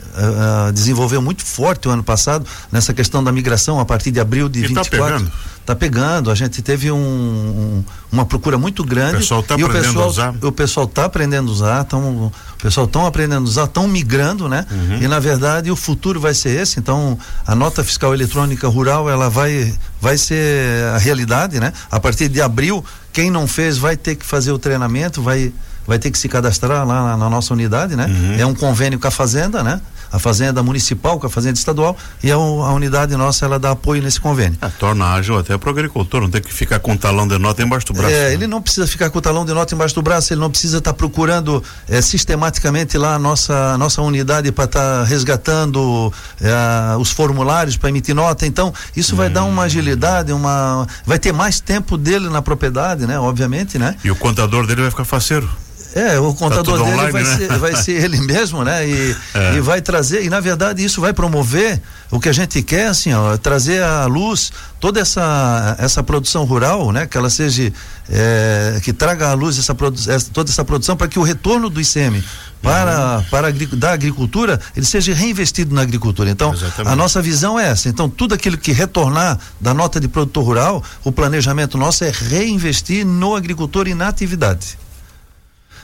desenvolveu 0.73 1.23
muito 1.23 1.45
forte 1.45 1.89
o 1.89 1.91
ano 1.91 2.03
passado, 2.03 2.47
nessa 2.73 2.93
questão 2.93 3.23
da 3.23 3.31
migração 3.31 3.79
a 3.79 3.85
partir 3.85 4.11
de 4.11 4.21
abril 4.21 4.49
de 4.49 4.61
e 4.61 4.67
24. 4.67 4.91
Tá 4.91 5.05
pegando 5.05 5.33
tá 5.69 5.77
pegando. 5.77 6.31
A 6.31 6.35
gente 6.35 6.63
teve 6.63 6.91
um, 6.91 6.97
um, 6.97 7.85
uma 8.11 8.25
procura 8.25 8.57
muito 8.57 8.83
grande. 8.83 9.17
O 9.17 9.19
pessoal 9.19 9.41
está 9.41 9.55
aprendendo 9.55 9.83
pessoal, 9.83 10.05
a 10.05 10.09
usar. 10.09 10.35
O 10.41 10.53
pessoal 10.53 10.87
está 10.87 11.05
aprendendo 11.05 11.49
a 11.49 11.53
usar, 11.53 11.85
tão, 11.85 12.27
o 12.27 12.33
pessoal 12.63 12.87
estão 12.87 13.05
aprendendo 13.05 13.43
a 13.43 13.49
usar, 13.49 13.65
estão 13.65 13.87
migrando, 13.87 14.49
né? 14.49 14.65
Uhum. 14.71 15.03
E 15.03 15.09
na 15.09 15.21
verdade 15.21 15.71
o 15.71 15.77
futuro 15.77 16.19
vai 16.19 16.33
ser 16.33 16.59
esse. 16.59 16.79
Então 16.79 17.19
a 17.47 17.55
nota 17.55 17.85
fiscal 17.85 18.15
eletrônica 18.15 18.67
rural 18.67 19.11
ela 19.11 19.29
vai 19.29 19.75
vai 20.01 20.17
ser 20.17 20.85
a 20.95 20.99
realidade, 20.99 21.61
né? 21.61 21.71
A 21.91 22.01
partir 22.01 22.29
de 22.29 22.41
abril 22.41 22.83
quem 23.13 23.31
não 23.31 23.47
fez 23.47 23.77
vai 23.77 23.97
ter 23.97 24.15
que 24.15 24.25
fazer 24.25 24.53
o 24.53 24.59
treinamento, 24.59 25.21
vai 25.21 25.53
vai 25.89 25.99
ter 25.99 26.11
que 26.11 26.19
se 26.19 26.29
cadastrar 26.29 26.87
lá 26.87 27.03
na, 27.03 27.17
na 27.17 27.31
nossa 27.31 27.53
unidade, 27.55 27.97
né? 27.97 28.07
Uhum. 28.07 28.37
É 28.39 28.47
um 28.47 28.55
convênio 28.55 29.01
com 29.01 29.09
a 29.09 29.11
fazenda, 29.11 29.65
né? 29.65 29.81
a 30.11 30.19
fazenda 30.19 30.63
municipal 30.63 31.19
com 31.19 31.27
a 31.27 31.31
fazenda 31.31 31.59
estadual 31.59 31.97
e 32.23 32.31
a, 32.31 32.35
a 32.35 32.73
unidade 32.73 33.15
nossa 33.17 33.45
ela 33.45 33.59
dá 33.59 33.73
apoio 33.73 34.03
nesse 34.03 34.21
convênio. 34.21 34.59
É, 34.61 34.69
torna 34.69 35.13
ágil 35.13 35.39
até 35.39 35.57
para 35.57 35.69
o 35.69 35.71
agricultor, 35.71 36.23
não 36.23 36.31
tem 36.31 36.41
que 36.41 36.53
ficar 36.53 36.79
com 36.79 36.93
o 36.93 36.99
talão 36.99 37.27
de 37.27 37.39
nota 37.39 37.63
embaixo 37.63 37.87
do 37.87 37.93
braço. 37.93 38.15
É, 38.15 38.29
né? 38.29 38.35
ele 38.35 38.47
não 38.47 38.63
precisa 38.63 38.87
ficar 38.87 39.11
com 39.11 39.19
o 39.19 39.23
talão 39.23 39.45
de 39.45 39.53
nota 39.53 39.75
embaixo 39.75 39.95
do 39.95 40.03
braço, 40.03 40.33
ele 40.33 40.41
não 40.41 40.51
precisa 40.51 40.79
estar 40.79 40.93
tá 40.93 40.97
procurando 40.97 41.63
é, 41.89 42.01
sistematicamente 42.01 42.97
lá 42.97 43.15
a 43.15 43.19
nossa, 43.19 43.75
a 43.75 43.79
nossa 43.79 44.01
unidade 44.03 44.51
para 44.53 44.65
estar 44.65 44.81
tá 44.81 45.05
resgatando 45.05 46.13
é, 46.41 46.97
os 46.97 47.11
formulários 47.11 47.77
para 47.77 47.89
emitir 47.91 48.15
nota. 48.15 48.47
Então, 48.47 48.73
isso 48.97 49.15
vai 49.15 49.29
hum. 49.29 49.33
dar 49.33 49.45
uma 49.45 49.65
agilidade, 49.65 50.33
uma. 50.33 50.87
Vai 51.05 51.19
ter 51.19 51.33
mais 51.33 51.61
tempo 51.61 51.97
dele 51.97 52.29
na 52.29 52.41
propriedade, 52.41 53.07
né? 53.07 53.19
Obviamente, 53.19 53.79
né? 53.79 53.97
E 54.05 54.11
o 54.11 54.17
contador 54.17 54.67
dele 54.67 54.83
vai 54.83 54.91
ficar 54.91 55.05
faceiro. 55.05 55.49
É, 55.99 56.19
o 56.21 56.33
contador 56.33 56.79
tá 56.79 56.85
dele 56.85 56.95
online, 56.95 57.13
vai, 57.13 57.25
né? 57.25 57.37
ser, 57.37 57.59
vai 57.59 57.77
ser 57.77 57.93
ele 58.05 58.21
mesmo, 58.21 58.63
né? 58.63 58.89
E, 58.89 59.17
é. 59.35 59.57
e 59.57 59.61
vai 59.61 59.81
trazer, 59.83 60.23
e 60.25 60.31
na 60.31 60.41
verdade 60.41 60.85
isso 60.85 61.01
vai 61.01 61.13
promover 61.13 61.81
o 62.11 62.21
que 62.21 62.29
a 62.29 62.33
gente 62.33 62.63
quer, 62.63 62.87
assim, 62.87 63.13
ó, 63.13 63.37
trazer 63.37 63.83
à 63.83 64.07
luz 64.07 64.53
toda 64.81 65.01
essa, 65.01 65.77
essa 65.79 66.03
produção 66.03 66.45
rural, 66.45 66.93
né? 66.93 67.07
Que 67.07 67.19
ela 67.19 67.29
seja, 67.29 67.73
é, 68.09 68.81
que 68.83 68.93
traga 68.93 69.31
à 69.31 69.35
luz 69.35 69.59
essa, 69.59 69.77
essa, 70.09 70.31
toda 70.33 70.51
essa 70.51 70.65
produção 70.65 70.97
para 70.97 71.09
que 71.09 71.19
o 71.19 71.23
retorno 71.23 71.69
do 71.69 71.81
ICM 71.81 72.23
para, 72.63 73.19
uhum. 73.19 73.25
para 73.25 73.49
a, 73.49 73.77
da 73.77 73.93
agricultura, 73.93 74.61
ele 74.77 74.87
seja 74.87 75.15
reinvestido 75.15 75.75
na 75.75 75.83
agricultura. 75.83 76.31
Então, 76.31 76.53
Exatamente. 76.53 76.93
a 76.93 76.97
nossa 76.97 77.21
visão 77.23 77.59
é 77.59 77.69
essa. 77.69 77.89
Então, 77.89 78.09
tudo 78.09 78.35
aquilo 78.35 78.57
que 78.57 78.73
retornar 78.73 79.39
da 79.61 79.73
nota 79.73 80.01
de 80.01 80.09
produtor 80.09 80.45
rural, 80.45 80.83
o 81.05 81.13
planejamento 81.13 81.79
nosso 81.79 82.05
é 82.05 82.11
reinvestir 82.11 83.07
no 83.07 83.37
agricultor 83.37 83.89
e 83.89 83.95
na 83.95 84.09
atividade. 84.09 84.79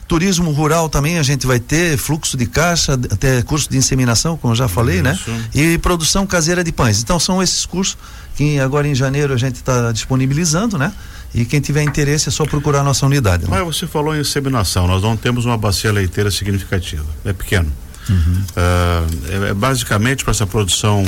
Turismo 0.07 0.51
rural 0.51 0.89
também 0.89 1.19
a 1.19 1.23
gente 1.23 1.47
vai 1.47 1.59
ter 1.59 1.97
fluxo 1.97 2.37
de 2.37 2.47
caixa, 2.47 2.93
até 2.93 3.43
curso 3.43 3.71
de 3.71 3.77
inseminação, 3.77 4.37
como 4.37 4.53
eu 4.53 4.57
já 4.57 4.69
falei, 4.69 5.01
né? 5.01 5.15
Isso. 5.15 5.31
né? 5.31 5.45
E 5.55 5.79
produção 5.79 6.27
caseira 6.27 6.63
de 6.63 6.73
pães. 6.73 7.03
Então 7.03 7.19
são 7.19 7.43
esses 7.43 7.65
cursos 7.65 7.97
que 8.37 8.59
agora 8.59 8.87
em 8.87 8.95
janeiro 8.95 9.33
a 9.33 9.37
gente 9.37 9.57
está 9.57 9.93
disponibilizando, 9.93 10.77
né? 10.77 10.93
E 11.35 11.45
quem 11.45 11.61
tiver 11.61 11.83
interesse 11.83 12.29
é 12.29 12.33
só 12.33 12.45
procurar 12.45 12.81
a 12.81 12.85
nossa 12.85 13.05
unidade. 13.07 13.45
Né? 13.45 13.49
Mas 13.51 13.65
você 13.65 13.87
falou 13.87 14.15
em 14.15 14.21
inseminação, 14.21 14.87
nós 14.87 15.03
não 15.03 15.17
temos 15.17 15.45
uma 15.45 15.57
bacia 15.57 15.91
leiteira 15.91 16.31
significativa, 16.31 17.07
é 17.25 17.33
pequeno. 17.33 17.73
Uhum. 18.09 18.43
Uh, 18.51 19.47
é, 19.49 19.55
basicamente 19.55 20.23
para 20.23 20.33
essa 20.33 20.47
produção 20.47 21.03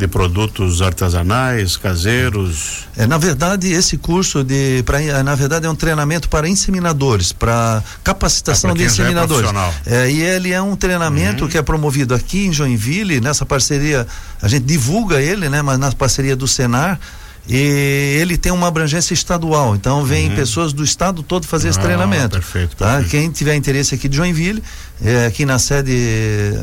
de 0.00 0.08
produtos 0.08 0.80
artesanais, 0.80 1.76
caseiros? 1.76 2.86
É, 2.96 3.06
na 3.06 3.18
verdade, 3.18 3.70
esse 3.70 3.98
curso 3.98 4.42
de, 4.42 4.82
pra, 4.84 5.00
é, 5.00 5.22
na 5.22 5.34
verdade, 5.34 5.66
é 5.66 5.70
um 5.70 5.74
treinamento 5.74 6.28
para 6.28 6.48
inseminadores, 6.48 7.32
para 7.32 7.82
capacitação 8.02 8.70
é 8.70 8.74
de 8.74 8.84
inseminadores. 8.84 9.50
É, 9.86 10.06
é, 10.06 10.10
e 10.10 10.22
ele 10.22 10.52
é 10.52 10.62
um 10.62 10.74
treinamento 10.74 11.44
uhum. 11.44 11.50
que 11.50 11.58
é 11.58 11.62
promovido 11.62 12.14
aqui 12.14 12.46
em 12.46 12.52
Joinville, 12.52 13.20
nessa 13.20 13.44
parceria, 13.44 14.06
a 14.40 14.48
gente 14.48 14.64
divulga 14.64 15.20
ele, 15.20 15.50
né, 15.50 15.60
mas 15.60 15.78
na 15.78 15.92
parceria 15.92 16.34
do 16.34 16.48
Senar 16.48 16.98
e 17.48 18.18
ele 18.20 18.36
tem 18.36 18.52
uma 18.52 18.68
abrangência 18.68 19.14
estadual, 19.14 19.74
então 19.74 20.04
vem 20.04 20.28
uhum. 20.28 20.36
pessoas 20.36 20.72
do 20.72 20.84
estado 20.84 21.22
todo 21.22 21.46
fazer 21.46 21.68
ah, 21.68 21.70
esse 21.70 21.80
treinamento. 21.80 22.30
Perfeito, 22.30 22.76
tá? 22.76 22.98
Perfeito. 22.98 23.10
Quem 23.10 23.30
tiver 23.30 23.54
interesse 23.56 23.94
aqui 23.94 24.08
de 24.08 24.16
Joinville, 24.16 24.62
é, 25.02 25.26
aqui 25.26 25.44
na 25.44 25.58
sede, 25.58 25.92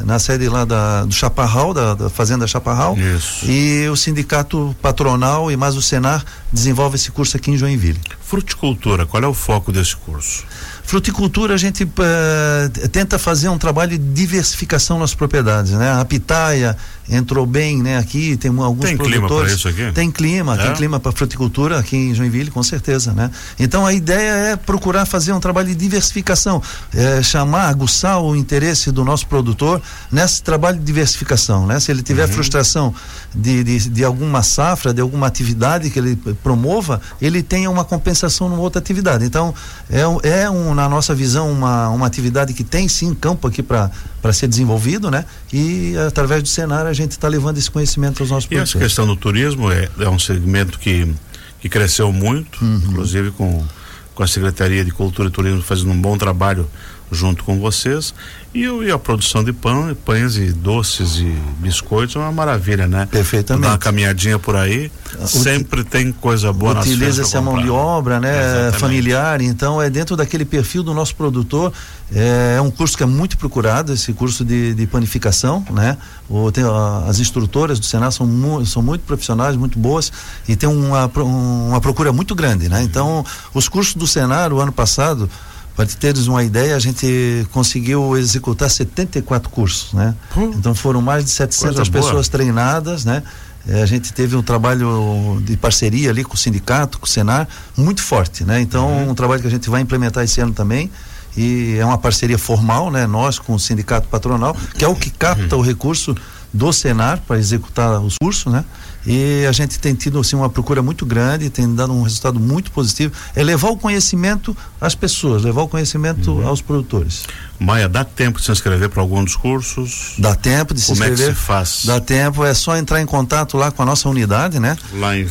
na 0.06 0.20
sede 0.20 0.48
lá 0.48 0.64
da, 0.64 1.04
do 1.04 1.14
Chaparral, 1.14 1.74
da, 1.74 1.94
da 1.94 2.10
Fazenda 2.10 2.48
Chaparral, 2.48 2.98
Isso. 2.98 3.46
e 3.46 3.88
o 3.90 3.96
sindicato 3.96 4.76
patronal 4.82 5.52
e 5.52 5.58
mais 5.58 5.76
o 5.76 5.82
Senar 5.82 6.24
desenvolve 6.54 6.96
esse 6.96 7.12
curso 7.12 7.36
aqui 7.36 7.52
em 7.52 7.58
Joinville. 7.58 8.00
Fruticultura, 8.22 9.06
qual 9.06 9.24
é 9.24 9.28
o 9.28 9.34
foco 9.34 9.72
desse 9.72 9.96
curso? 9.96 10.46
Fruticultura, 10.84 11.54
a 11.54 11.58
gente 11.58 11.84
uh, 11.84 12.88
tenta 12.90 13.20
fazer 13.20 13.50
um 13.50 13.58
trabalho 13.58 13.92
de 13.92 13.98
diversificação 13.98 14.98
nas 14.98 15.14
propriedades, 15.14 15.74
né? 15.74 16.00
A 16.00 16.06
pitaia 16.06 16.78
entrou 17.10 17.46
bem, 17.46 17.82
né? 17.82 17.98
Aqui 17.98 18.36
tem 18.38 18.52
alguns 18.60 18.86
tem 18.86 18.98
produtores. 18.98 19.56
Clima 19.56 19.56
isso 19.56 19.68
aqui? 19.68 19.92
Tem 19.94 20.12
clima, 20.12 20.56
é? 20.56 20.66
tem 20.66 20.74
clima 20.74 21.00
para 21.00 21.12
fruticultura 21.12 21.80
aqui 21.80 21.96
em 21.96 22.14
Joinville, 22.14 22.52
com 22.52 22.62
certeza, 22.62 23.14
né? 23.14 23.32
Então 23.60 23.86
a 23.86 23.94
ideia 23.94 24.52
é 24.52 24.56
procurar 24.56 25.06
fazer 25.06 25.32
um 25.32 25.40
trabalho 25.40 25.68
de 25.68 25.76
diversificação, 25.76 26.62
é, 26.94 27.22
chamar, 27.22 27.70
aguçar 27.70 28.22
o 28.22 28.36
interesse 28.36 28.92
do 28.92 29.04
nosso 29.06 29.28
produtor 29.28 29.82
nesse 30.12 30.44
trabalho 30.44 30.78
de 30.78 30.84
diversificação, 30.84 31.66
né? 31.66 31.80
Se 31.80 31.92
ele 31.92 32.04
tiver 32.04 32.28
uhum. 32.28 32.34
frustração 32.34 32.94
de, 33.34 33.64
de, 33.64 33.90
de, 33.90 34.04
alguma 34.04 34.44
safra, 34.44 34.94
de 34.94 35.02
alguma 35.02 35.28
atividade 35.28 35.90
que 35.90 36.00
ele 36.00 36.16
promova, 36.44 37.02
ele 37.22 37.42
tenha 37.42 37.70
uma 37.70 37.86
compensação 37.86 38.50
numa 38.50 38.62
outra 38.62 38.80
atividade. 38.80 39.26
Então 39.26 39.54
é, 39.90 40.02
é 40.42 40.50
um 40.50 40.74
na 40.74 40.90
nossa 40.90 41.16
visão, 41.16 41.52
uma, 41.52 41.90
uma 41.90 42.06
atividade 42.06 42.54
que 42.54 42.64
tem 42.64 42.88
sim 42.88 43.14
campo 43.14 43.48
aqui 43.48 43.64
para 43.64 43.92
ser 44.34 44.48
desenvolvido, 44.48 45.10
né? 45.10 45.26
E 45.52 45.96
através 46.08 46.44
do 46.44 46.50
cenário 46.50 46.90
a 46.90 46.94
gente 46.94 47.12
está 47.12 47.28
levando 47.28 47.58
esse 47.58 47.70
conhecimento 47.70 48.22
aos 48.22 48.30
nossos 48.30 48.46
e 48.46 48.50
produtores. 48.50 48.74
E 48.74 48.78
essa 48.78 48.86
questão 48.86 49.08
do 49.08 49.16
turismo 49.16 49.72
é, 49.72 49.90
é 50.00 50.10
um 50.10 50.20
segmento 50.20 50.80
que, 50.80 51.14
que 51.60 51.70
cresceu 51.70 52.12
muito, 52.12 52.64
uhum. 52.64 52.82
inclusive 52.90 53.32
com, 53.32 53.66
com 54.14 54.24
a 54.24 54.28
Secretaria 54.28 54.84
de 54.84 54.92
Cultura 54.92 55.30
e 55.30 55.32
Turismo 55.32 55.62
fazendo 55.62 55.92
um 55.92 56.02
bom 56.02 56.18
trabalho 56.18 56.68
junto 57.12 57.44
com 57.44 57.60
vocês. 57.60 58.14
E, 58.54 58.64
e 58.64 58.92
a 58.92 58.98
produção 58.98 59.44
de 59.44 59.54
pão, 59.54 59.96
pães 60.04 60.36
e 60.36 60.52
doces 60.52 61.18
e 61.18 61.38
biscoitos 61.60 62.16
é 62.16 62.20
uma 62.20 62.32
maravilha, 62.32 62.88
né? 62.88 63.08
Perfeitamente. 63.10 63.64
Dá 63.64 63.72
uma 63.74 63.78
caminhadinha 63.78 64.40
por 64.40 64.56
aí, 64.56 64.92
sempre 65.26 65.84
tem 65.84 66.12
coisa 66.12 66.52
boa 66.52 66.80
Utiliza-se 66.80 67.38
a 67.38 67.42
mão 67.42 67.62
de 67.62 67.70
obra, 67.70 68.20
né? 68.20 68.32
Exatamente. 68.32 68.80
Familiar, 68.80 69.42
então 69.42 69.82
é 69.82 69.90
dentro 69.90 70.16
daquele 70.16 70.46
perfil 70.46 70.82
do 70.82 70.94
nosso 70.94 71.16
produtor. 71.16 71.72
É, 72.12 72.56
é 72.58 72.62
um 72.62 72.72
curso 72.72 72.98
que 72.98 73.04
é 73.04 73.06
muito 73.06 73.38
procurado, 73.38 73.94
esse 73.94 74.14
curso 74.14 74.44
de, 74.44 74.74
de 74.74 74.88
panificação, 74.88 75.66
né? 75.70 75.98
O, 76.30 76.52
tem, 76.52 76.64
as 77.08 77.20
instrutoras 77.20 77.80
do 77.80 77.86
Senado 77.86 78.14
são, 78.14 78.26
mu 78.26 78.66
são 78.66 78.82
muito 78.82 79.02
profissionais, 79.02 79.56
muito 79.56 79.78
boas 79.78 80.12
e 80.48 80.56
tem 80.56 80.68
uma, 80.68 81.06
uma 81.06 81.82
procura 81.82 82.12
muito 82.12 82.34
grande, 82.34 82.70
né? 82.70 82.82
Então, 82.82 83.26
os 83.54 83.68
cursos 83.68 83.94
do 83.94 84.08
Senar, 84.08 84.52
o 84.52 84.60
ano 84.60 84.72
passado, 84.72 85.30
para 85.78 85.86
teres 85.86 86.26
uma 86.26 86.44
ideia, 86.44 86.76
a 86.76 86.80
gente 86.80 87.48
conseguiu 87.52 88.18
executar 88.18 88.68
74 88.68 89.48
cursos, 89.48 89.94
né? 89.94 90.16
Hum. 90.36 90.52
Então 90.56 90.74
foram 90.74 91.04
mais 91.04 91.24
de 91.24 91.30
700 91.30 91.88
pessoas 91.88 92.28
treinadas, 92.28 93.06
né? 93.06 93.22
É, 93.68 93.84
a 93.84 93.86
gente 93.86 94.12
teve 94.12 94.36
um 94.36 94.42
trabalho 94.42 95.40
de 95.44 95.56
parceria 95.56 96.10
ali 96.10 96.24
com 96.24 96.34
o 96.34 96.38
sindicato, 96.38 96.98
com 96.98 97.06
o 97.06 97.08
Senar, 97.08 97.48
muito 97.78 98.02
forte, 98.02 98.44
né? 98.44 98.60
Então, 98.60 98.88
uhum. 98.88 99.12
um 99.12 99.14
trabalho 99.14 99.40
que 99.40 99.48
a 99.48 99.52
gente 99.52 99.70
vai 99.70 99.82
implementar 99.82 100.24
esse 100.24 100.42
ano 100.42 100.52
também 100.52 100.90
e 101.36 101.78
é 101.78 101.86
uma 101.86 101.98
parceria 101.98 102.40
formal, 102.40 102.90
né? 102.90 103.06
Nós 103.06 103.38
com 103.38 103.54
o 103.54 103.60
sindicato 103.60 104.08
patronal, 104.08 104.58
que 104.80 104.84
é 104.84 104.88
o 104.88 104.96
que 104.96 105.12
capta 105.12 105.56
uhum. 105.56 105.62
o 105.62 105.64
recurso 105.64 106.16
do 106.52 106.74
Senar 106.74 107.22
para 107.28 107.38
executar 107.38 108.02
os 108.02 108.16
cursos, 108.20 108.52
né? 108.52 108.66
E 109.08 109.46
a 109.46 109.54
gente 109.54 109.80
tem 109.80 109.96
tido 109.96 110.20
assim 110.20 110.36
uma 110.36 110.50
procura 110.50 110.82
muito 110.82 111.06
grande, 111.06 111.50
tem 111.50 111.74
dado 111.74 111.94
um 111.94 112.02
resultado 112.02 112.42
muito 112.42 112.72
positivo. 112.72 113.14
É 113.34 113.42
levar 113.42 113.70
o 113.70 113.78
conhecimento 113.78 114.56
às 114.82 114.96
pessoas, 114.96 115.44
levar 115.44 115.62
o 115.62 115.68
conhecimento 115.68 116.34
uhum. 116.34 116.46
aos 116.46 116.62
produtores. 116.62 117.24
Maia, 117.58 117.88
dá 117.88 118.04
tempo 118.04 118.38
de 118.38 118.46
se 118.46 118.52
inscrever 118.52 118.90
para 118.90 119.02
algum 119.02 119.24
dos 119.24 119.36
cursos? 119.36 120.14
Dá 120.20 120.36
tempo 120.36 120.74
de 120.74 120.82
se 120.82 120.88
Como 120.88 121.00
inscrever. 121.00 121.18
Como 121.18 121.30
é 121.30 121.34
que 121.34 121.40
se 121.40 121.46
faz? 121.46 121.82
Dá 121.86 122.02
tempo, 122.02 122.44
é 122.44 122.54
só 122.54 122.76
entrar 122.76 123.02
em 123.02 123.06
contato 123.06 123.58
lá 123.58 123.72
com 123.72 123.82
a 123.82 123.86
nossa 123.86 124.10
unidade, 124.10 124.60
né? 124.60 124.78
Lá 124.94 125.18
em, 125.18 125.26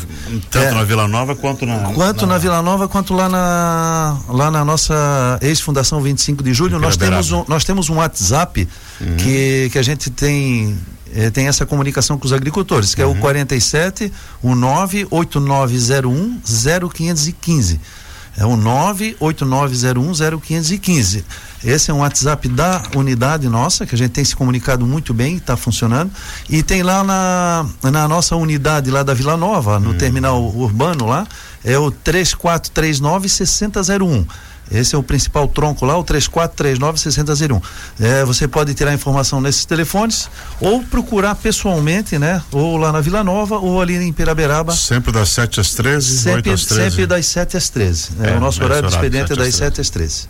tanto 0.51 0.69
é, 0.69 0.73
na 0.73 0.83
Vila 0.83 1.07
Nova 1.07 1.37
quanto 1.37 1.67
na 1.67 1.79
Quanto 1.93 2.27
na, 2.27 2.33
na, 2.33 2.39
Vila 2.39 2.63
Nova 2.63 2.89
quanto 2.89 3.13
lá 3.13 3.29
na 3.29 4.19
lá 4.29 4.51
na 4.51 4.65
nossa 4.65 5.39
ex-fundação 5.43 6.01
25 6.01 6.43
de 6.43 6.55
julho, 6.55 6.79
nós 6.79 6.97
temos 6.97 7.31
um, 7.31 7.45
nós 7.47 7.63
temos 7.63 7.91
um 7.91 7.97
WhatsApp 7.97 8.67
uhum. 9.01 9.17
que 9.19 9.69
que 9.71 9.79
a 9.79 9.83
gente 9.83 10.11
tem 10.11 10.77
é, 11.17 11.31
tem 11.31 11.49
essa 11.49 11.65
comunicação 11.65 12.19
com 12.19 12.27
os 12.27 12.33
agricultores, 12.33 12.95
que 12.95 13.03
uhum. 13.03 13.15
é 13.15 13.19
o 13.19 13.21
47 13.21 14.13
o 14.43 14.55
98901 14.55 16.43
0515. 16.45 17.81
É 18.39 18.45
o 18.45 18.55
98901 18.55 20.41
0515. 20.41 21.25
Esse 21.65 21.91
é 21.91 21.95
um 21.95 22.01
WhatsApp 22.01 22.47
da 22.49 22.83
unidade 22.95 23.49
nossa, 23.49 23.87
que 23.87 23.95
a 23.95 23.99
gente 23.99 24.11
tem 24.11 24.23
se 24.23 24.37
comunicado 24.37 24.87
muito 24.87 25.15
bem, 25.15 25.37
está 25.37 25.57
funcionando. 25.57 26.11
E 26.51 26.63
tem 26.63 26.83
lá 26.83 27.03
na, 27.03 27.67
na 27.91 28.07
nossa 28.07 28.37
unidade 28.37 28.91
lá 28.91 29.03
da 29.03 29.15
Vila 29.15 29.39
Nova, 29.39 29.81
no 29.81 29.93
uhum. 29.93 29.97
terminal 29.97 30.45
urbano 30.55 31.07
lá, 31.07 31.27
é 31.65 31.79
o 31.79 31.91
3439 31.91 33.27
6001. 33.27 34.27
Esse 34.71 34.95
é 34.95 34.99
o 34.99 35.03
principal 35.03 35.47
tronco 35.47 35.85
lá, 35.85 35.97
o 35.97 36.05
3439-6001. 36.05 37.63
É, 38.01 38.25
você 38.25 38.49
pode 38.49 38.75
tirar 38.75 38.93
informação 38.93 39.41
nesses 39.41 39.65
telefones 39.65 40.29
ou 40.61 40.83
procurar 40.83 41.35
pessoalmente, 41.37 42.19
né? 42.19 42.43
Ou 42.51 42.77
lá 42.77 42.93
na 42.93 43.01
Vila 43.01 43.23
Nova 43.23 43.59
ou 43.59 43.81
ali 43.81 43.97
em 43.97 44.13
Piraberaba. 44.13 44.73
Sempre 44.75 45.13
das 45.13 45.31
7 45.31 45.61
às 45.61 45.75
13, 45.75 46.19
sempre, 46.19 46.51
8 46.51 46.53
às 46.53 46.67
13. 46.67 46.91
Sempre 46.91 47.07
das 47.07 47.27
7 47.27 47.57
às 47.57 47.69
13. 47.69 48.09
É, 48.21 48.31
é 48.31 48.37
o 48.37 48.41
nosso 48.41 48.63
horário 48.63 48.89
de 48.89 48.95
expediente 48.95 49.33
é 49.33 49.37
das 49.37 49.55
7 49.55 49.81
às 49.81 49.91
13. 49.91 50.29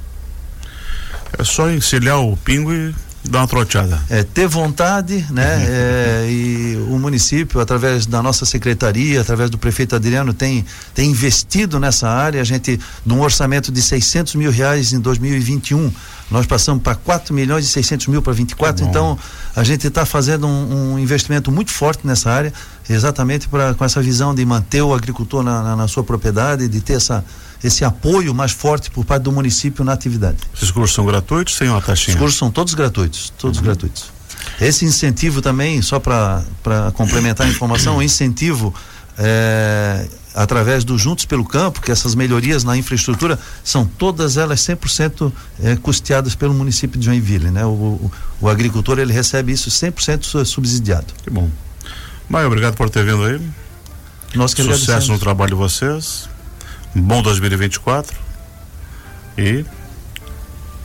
É 1.39 1.45
só 1.45 1.71
encilhar 1.71 2.21
o 2.21 2.37
pingo 2.37 2.73
e 2.73 2.95
dar 3.31 3.41
uma 3.41 3.49
troteada. 3.49 4.01
É, 4.09 4.23
ter 4.23 4.47
vontade, 4.47 5.27
né? 5.31 5.57
Uhum. 5.57 5.65
É, 5.69 6.27
e 6.31 6.77
o 6.89 6.99
município, 6.99 7.61
através 7.61 8.07
da 8.07 8.23
nossa 8.23 8.45
secretaria, 8.45 9.21
através 9.21 9.51
do 9.51 9.59
prefeito 9.59 9.95
Adriano, 9.95 10.33
tem, 10.33 10.65
tem 10.95 11.11
investido 11.11 11.79
nessa 11.79 12.09
área. 12.09 12.41
A 12.41 12.45
gente, 12.45 12.79
num 13.05 13.21
orçamento 13.21 13.71
de 13.73 13.83
600 13.83 14.35
mil 14.35 14.51
reais 14.51 14.93
em 14.93 15.01
2021, 15.01 15.93
nós 16.31 16.47
passamos 16.47 16.83
para 16.83 16.95
4 16.95 17.33
milhões 17.33 17.65
e 17.65 17.69
600 17.69 18.09
mil 18.09 18.21
para 18.21 18.33
24. 18.33 18.85
É 18.85 18.89
então, 18.89 19.19
a 19.55 19.63
gente 19.63 19.87
está 19.87 20.05
fazendo 20.05 20.47
um, 20.47 20.95
um, 20.95 20.99
investimento 20.99 21.53
muito 21.53 21.71
forte 21.71 22.07
nessa 22.07 22.31
área, 22.31 22.53
exatamente 22.89 23.49
pra, 23.49 23.75
com 23.75 23.85
essa 23.85 24.03
visão 24.03 24.35
de 24.35 24.45
manter 24.45 24.83
o 24.83 24.93
agricultor 24.93 25.43
na, 25.43 25.63
na, 25.63 25.77
na 25.77 25.89
sua 25.89 26.03
propriedade, 26.03 26.69
de 26.69 26.81
ter 26.81 26.95
essa 26.95 27.25
esse 27.67 27.85
apoio 27.85 28.35
mais 28.35 28.53
forte 28.53 28.91
por 28.91 29.05
parte 29.05 29.23
do 29.25 29.33
município 29.33 29.85
na 29.85 29.93
atividade. 29.93 30.39
Esses 30.55 30.71
cursos 30.71 30.95
são 30.95 31.05
gratuitos 31.05 31.57
sem 31.57 31.69
uma 31.69 31.81
taxinha? 31.81 32.15
Os 32.15 32.21
cursos 32.21 32.39
são 32.39 32.51
todos 32.51 32.75
gratuitos, 32.75 33.33
todos 33.39 33.59
uhum. 33.59 33.65
gratuitos. 33.65 34.17
Esse 34.61 34.85
incentivo 34.85 35.43
também, 35.43 35.83
só 35.83 35.99
para 35.99 36.45
complementar 36.95 37.47
a 37.47 37.51
informação, 37.51 37.97
o 37.97 38.03
incentivo 38.03 38.73
é, 39.19 40.07
através 40.35 40.85
do 40.85 40.97
Juntos 40.97 41.25
pelo 41.25 41.45
Campo, 41.45 41.81
que 41.81 41.91
essas 41.91 42.15
melhorias 42.15 42.63
na 42.63 42.77
infraestrutura 42.77 43.39
são 43.65 43.85
todas 43.85 44.37
elas 44.37 44.61
100% 44.61 45.33
é, 45.63 45.77
custeadas 45.77 46.35
pelo 46.35 46.55
município 46.55 46.99
de 46.99 47.07
Joinville, 47.07 47.51
né? 47.51 47.65
O, 47.65 47.69
o, 47.69 48.13
o 48.43 48.49
agricultor 48.49 48.99
ele 48.99 49.13
recebe 49.13 49.53
isso 49.53 49.71
100% 49.71 50.45
subsidiado. 50.45 51.07
Que 51.23 51.31
bom. 51.31 51.51
Maio, 52.29 52.47
obrigado 52.47 52.75
por 52.75 52.91
ter 52.91 53.05
vindo 53.05 53.25
aí. 53.25 53.41
Nós 54.35 54.53
que 54.53 54.63
Sucesso 54.63 55.11
no 55.11 55.19
trabalho 55.19 55.51
de 55.51 55.57
vocês. 55.57 56.29
Bom 57.01 57.23
2024. 57.23 58.17
E 59.39 59.65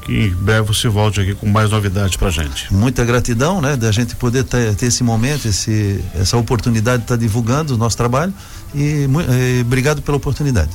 que 0.01 0.25
em 0.25 0.29
breve 0.29 0.67
você 0.67 0.87
volte 0.87 1.21
aqui 1.21 1.35
com 1.35 1.47
mais 1.47 1.69
novidades 1.69 2.17
pra 2.17 2.29
gente. 2.29 2.73
Muita 2.73 3.05
gratidão, 3.05 3.61
né, 3.61 3.75
da 3.75 3.91
gente 3.91 4.15
poder 4.15 4.43
ter, 4.43 4.75
ter 4.75 4.87
esse 4.87 5.03
momento, 5.03 5.47
esse, 5.47 6.03
essa 6.15 6.37
oportunidade 6.37 6.99
de 6.99 7.03
estar 7.03 7.15
tá 7.15 7.21
divulgando 7.21 7.75
o 7.75 7.77
nosso 7.77 7.95
trabalho 7.95 8.33
e, 8.73 9.07
e 9.07 9.61
obrigado 9.61 10.01
pela 10.01 10.17
oportunidade. 10.17 10.71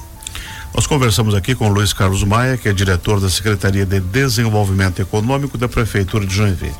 Nós 0.72 0.86
conversamos 0.86 1.34
aqui 1.34 1.54
com 1.54 1.68
Luiz 1.68 1.92
Carlos 1.92 2.22
Maia, 2.22 2.56
que 2.56 2.68
é 2.68 2.72
diretor 2.72 3.20
da 3.20 3.30
Secretaria 3.30 3.84
de 3.84 3.98
Desenvolvimento 3.98 5.00
Econômico 5.00 5.58
da 5.58 5.68
Prefeitura 5.68 6.26
de 6.26 6.34
Joinville. 6.34 6.74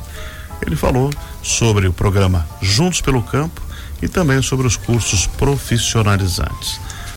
Ele 0.65 0.75
falou 0.75 1.11
sobre 1.41 1.87
o 1.87 1.93
programa 1.93 2.47
Juntos 2.61 3.01
pelo 3.01 3.21
Campo 3.21 3.61
e 4.01 4.07
também 4.07 4.41
sobre 4.41 4.67
os 4.67 4.75
cursos 4.75 5.27
profissionalizantes. 5.27 6.79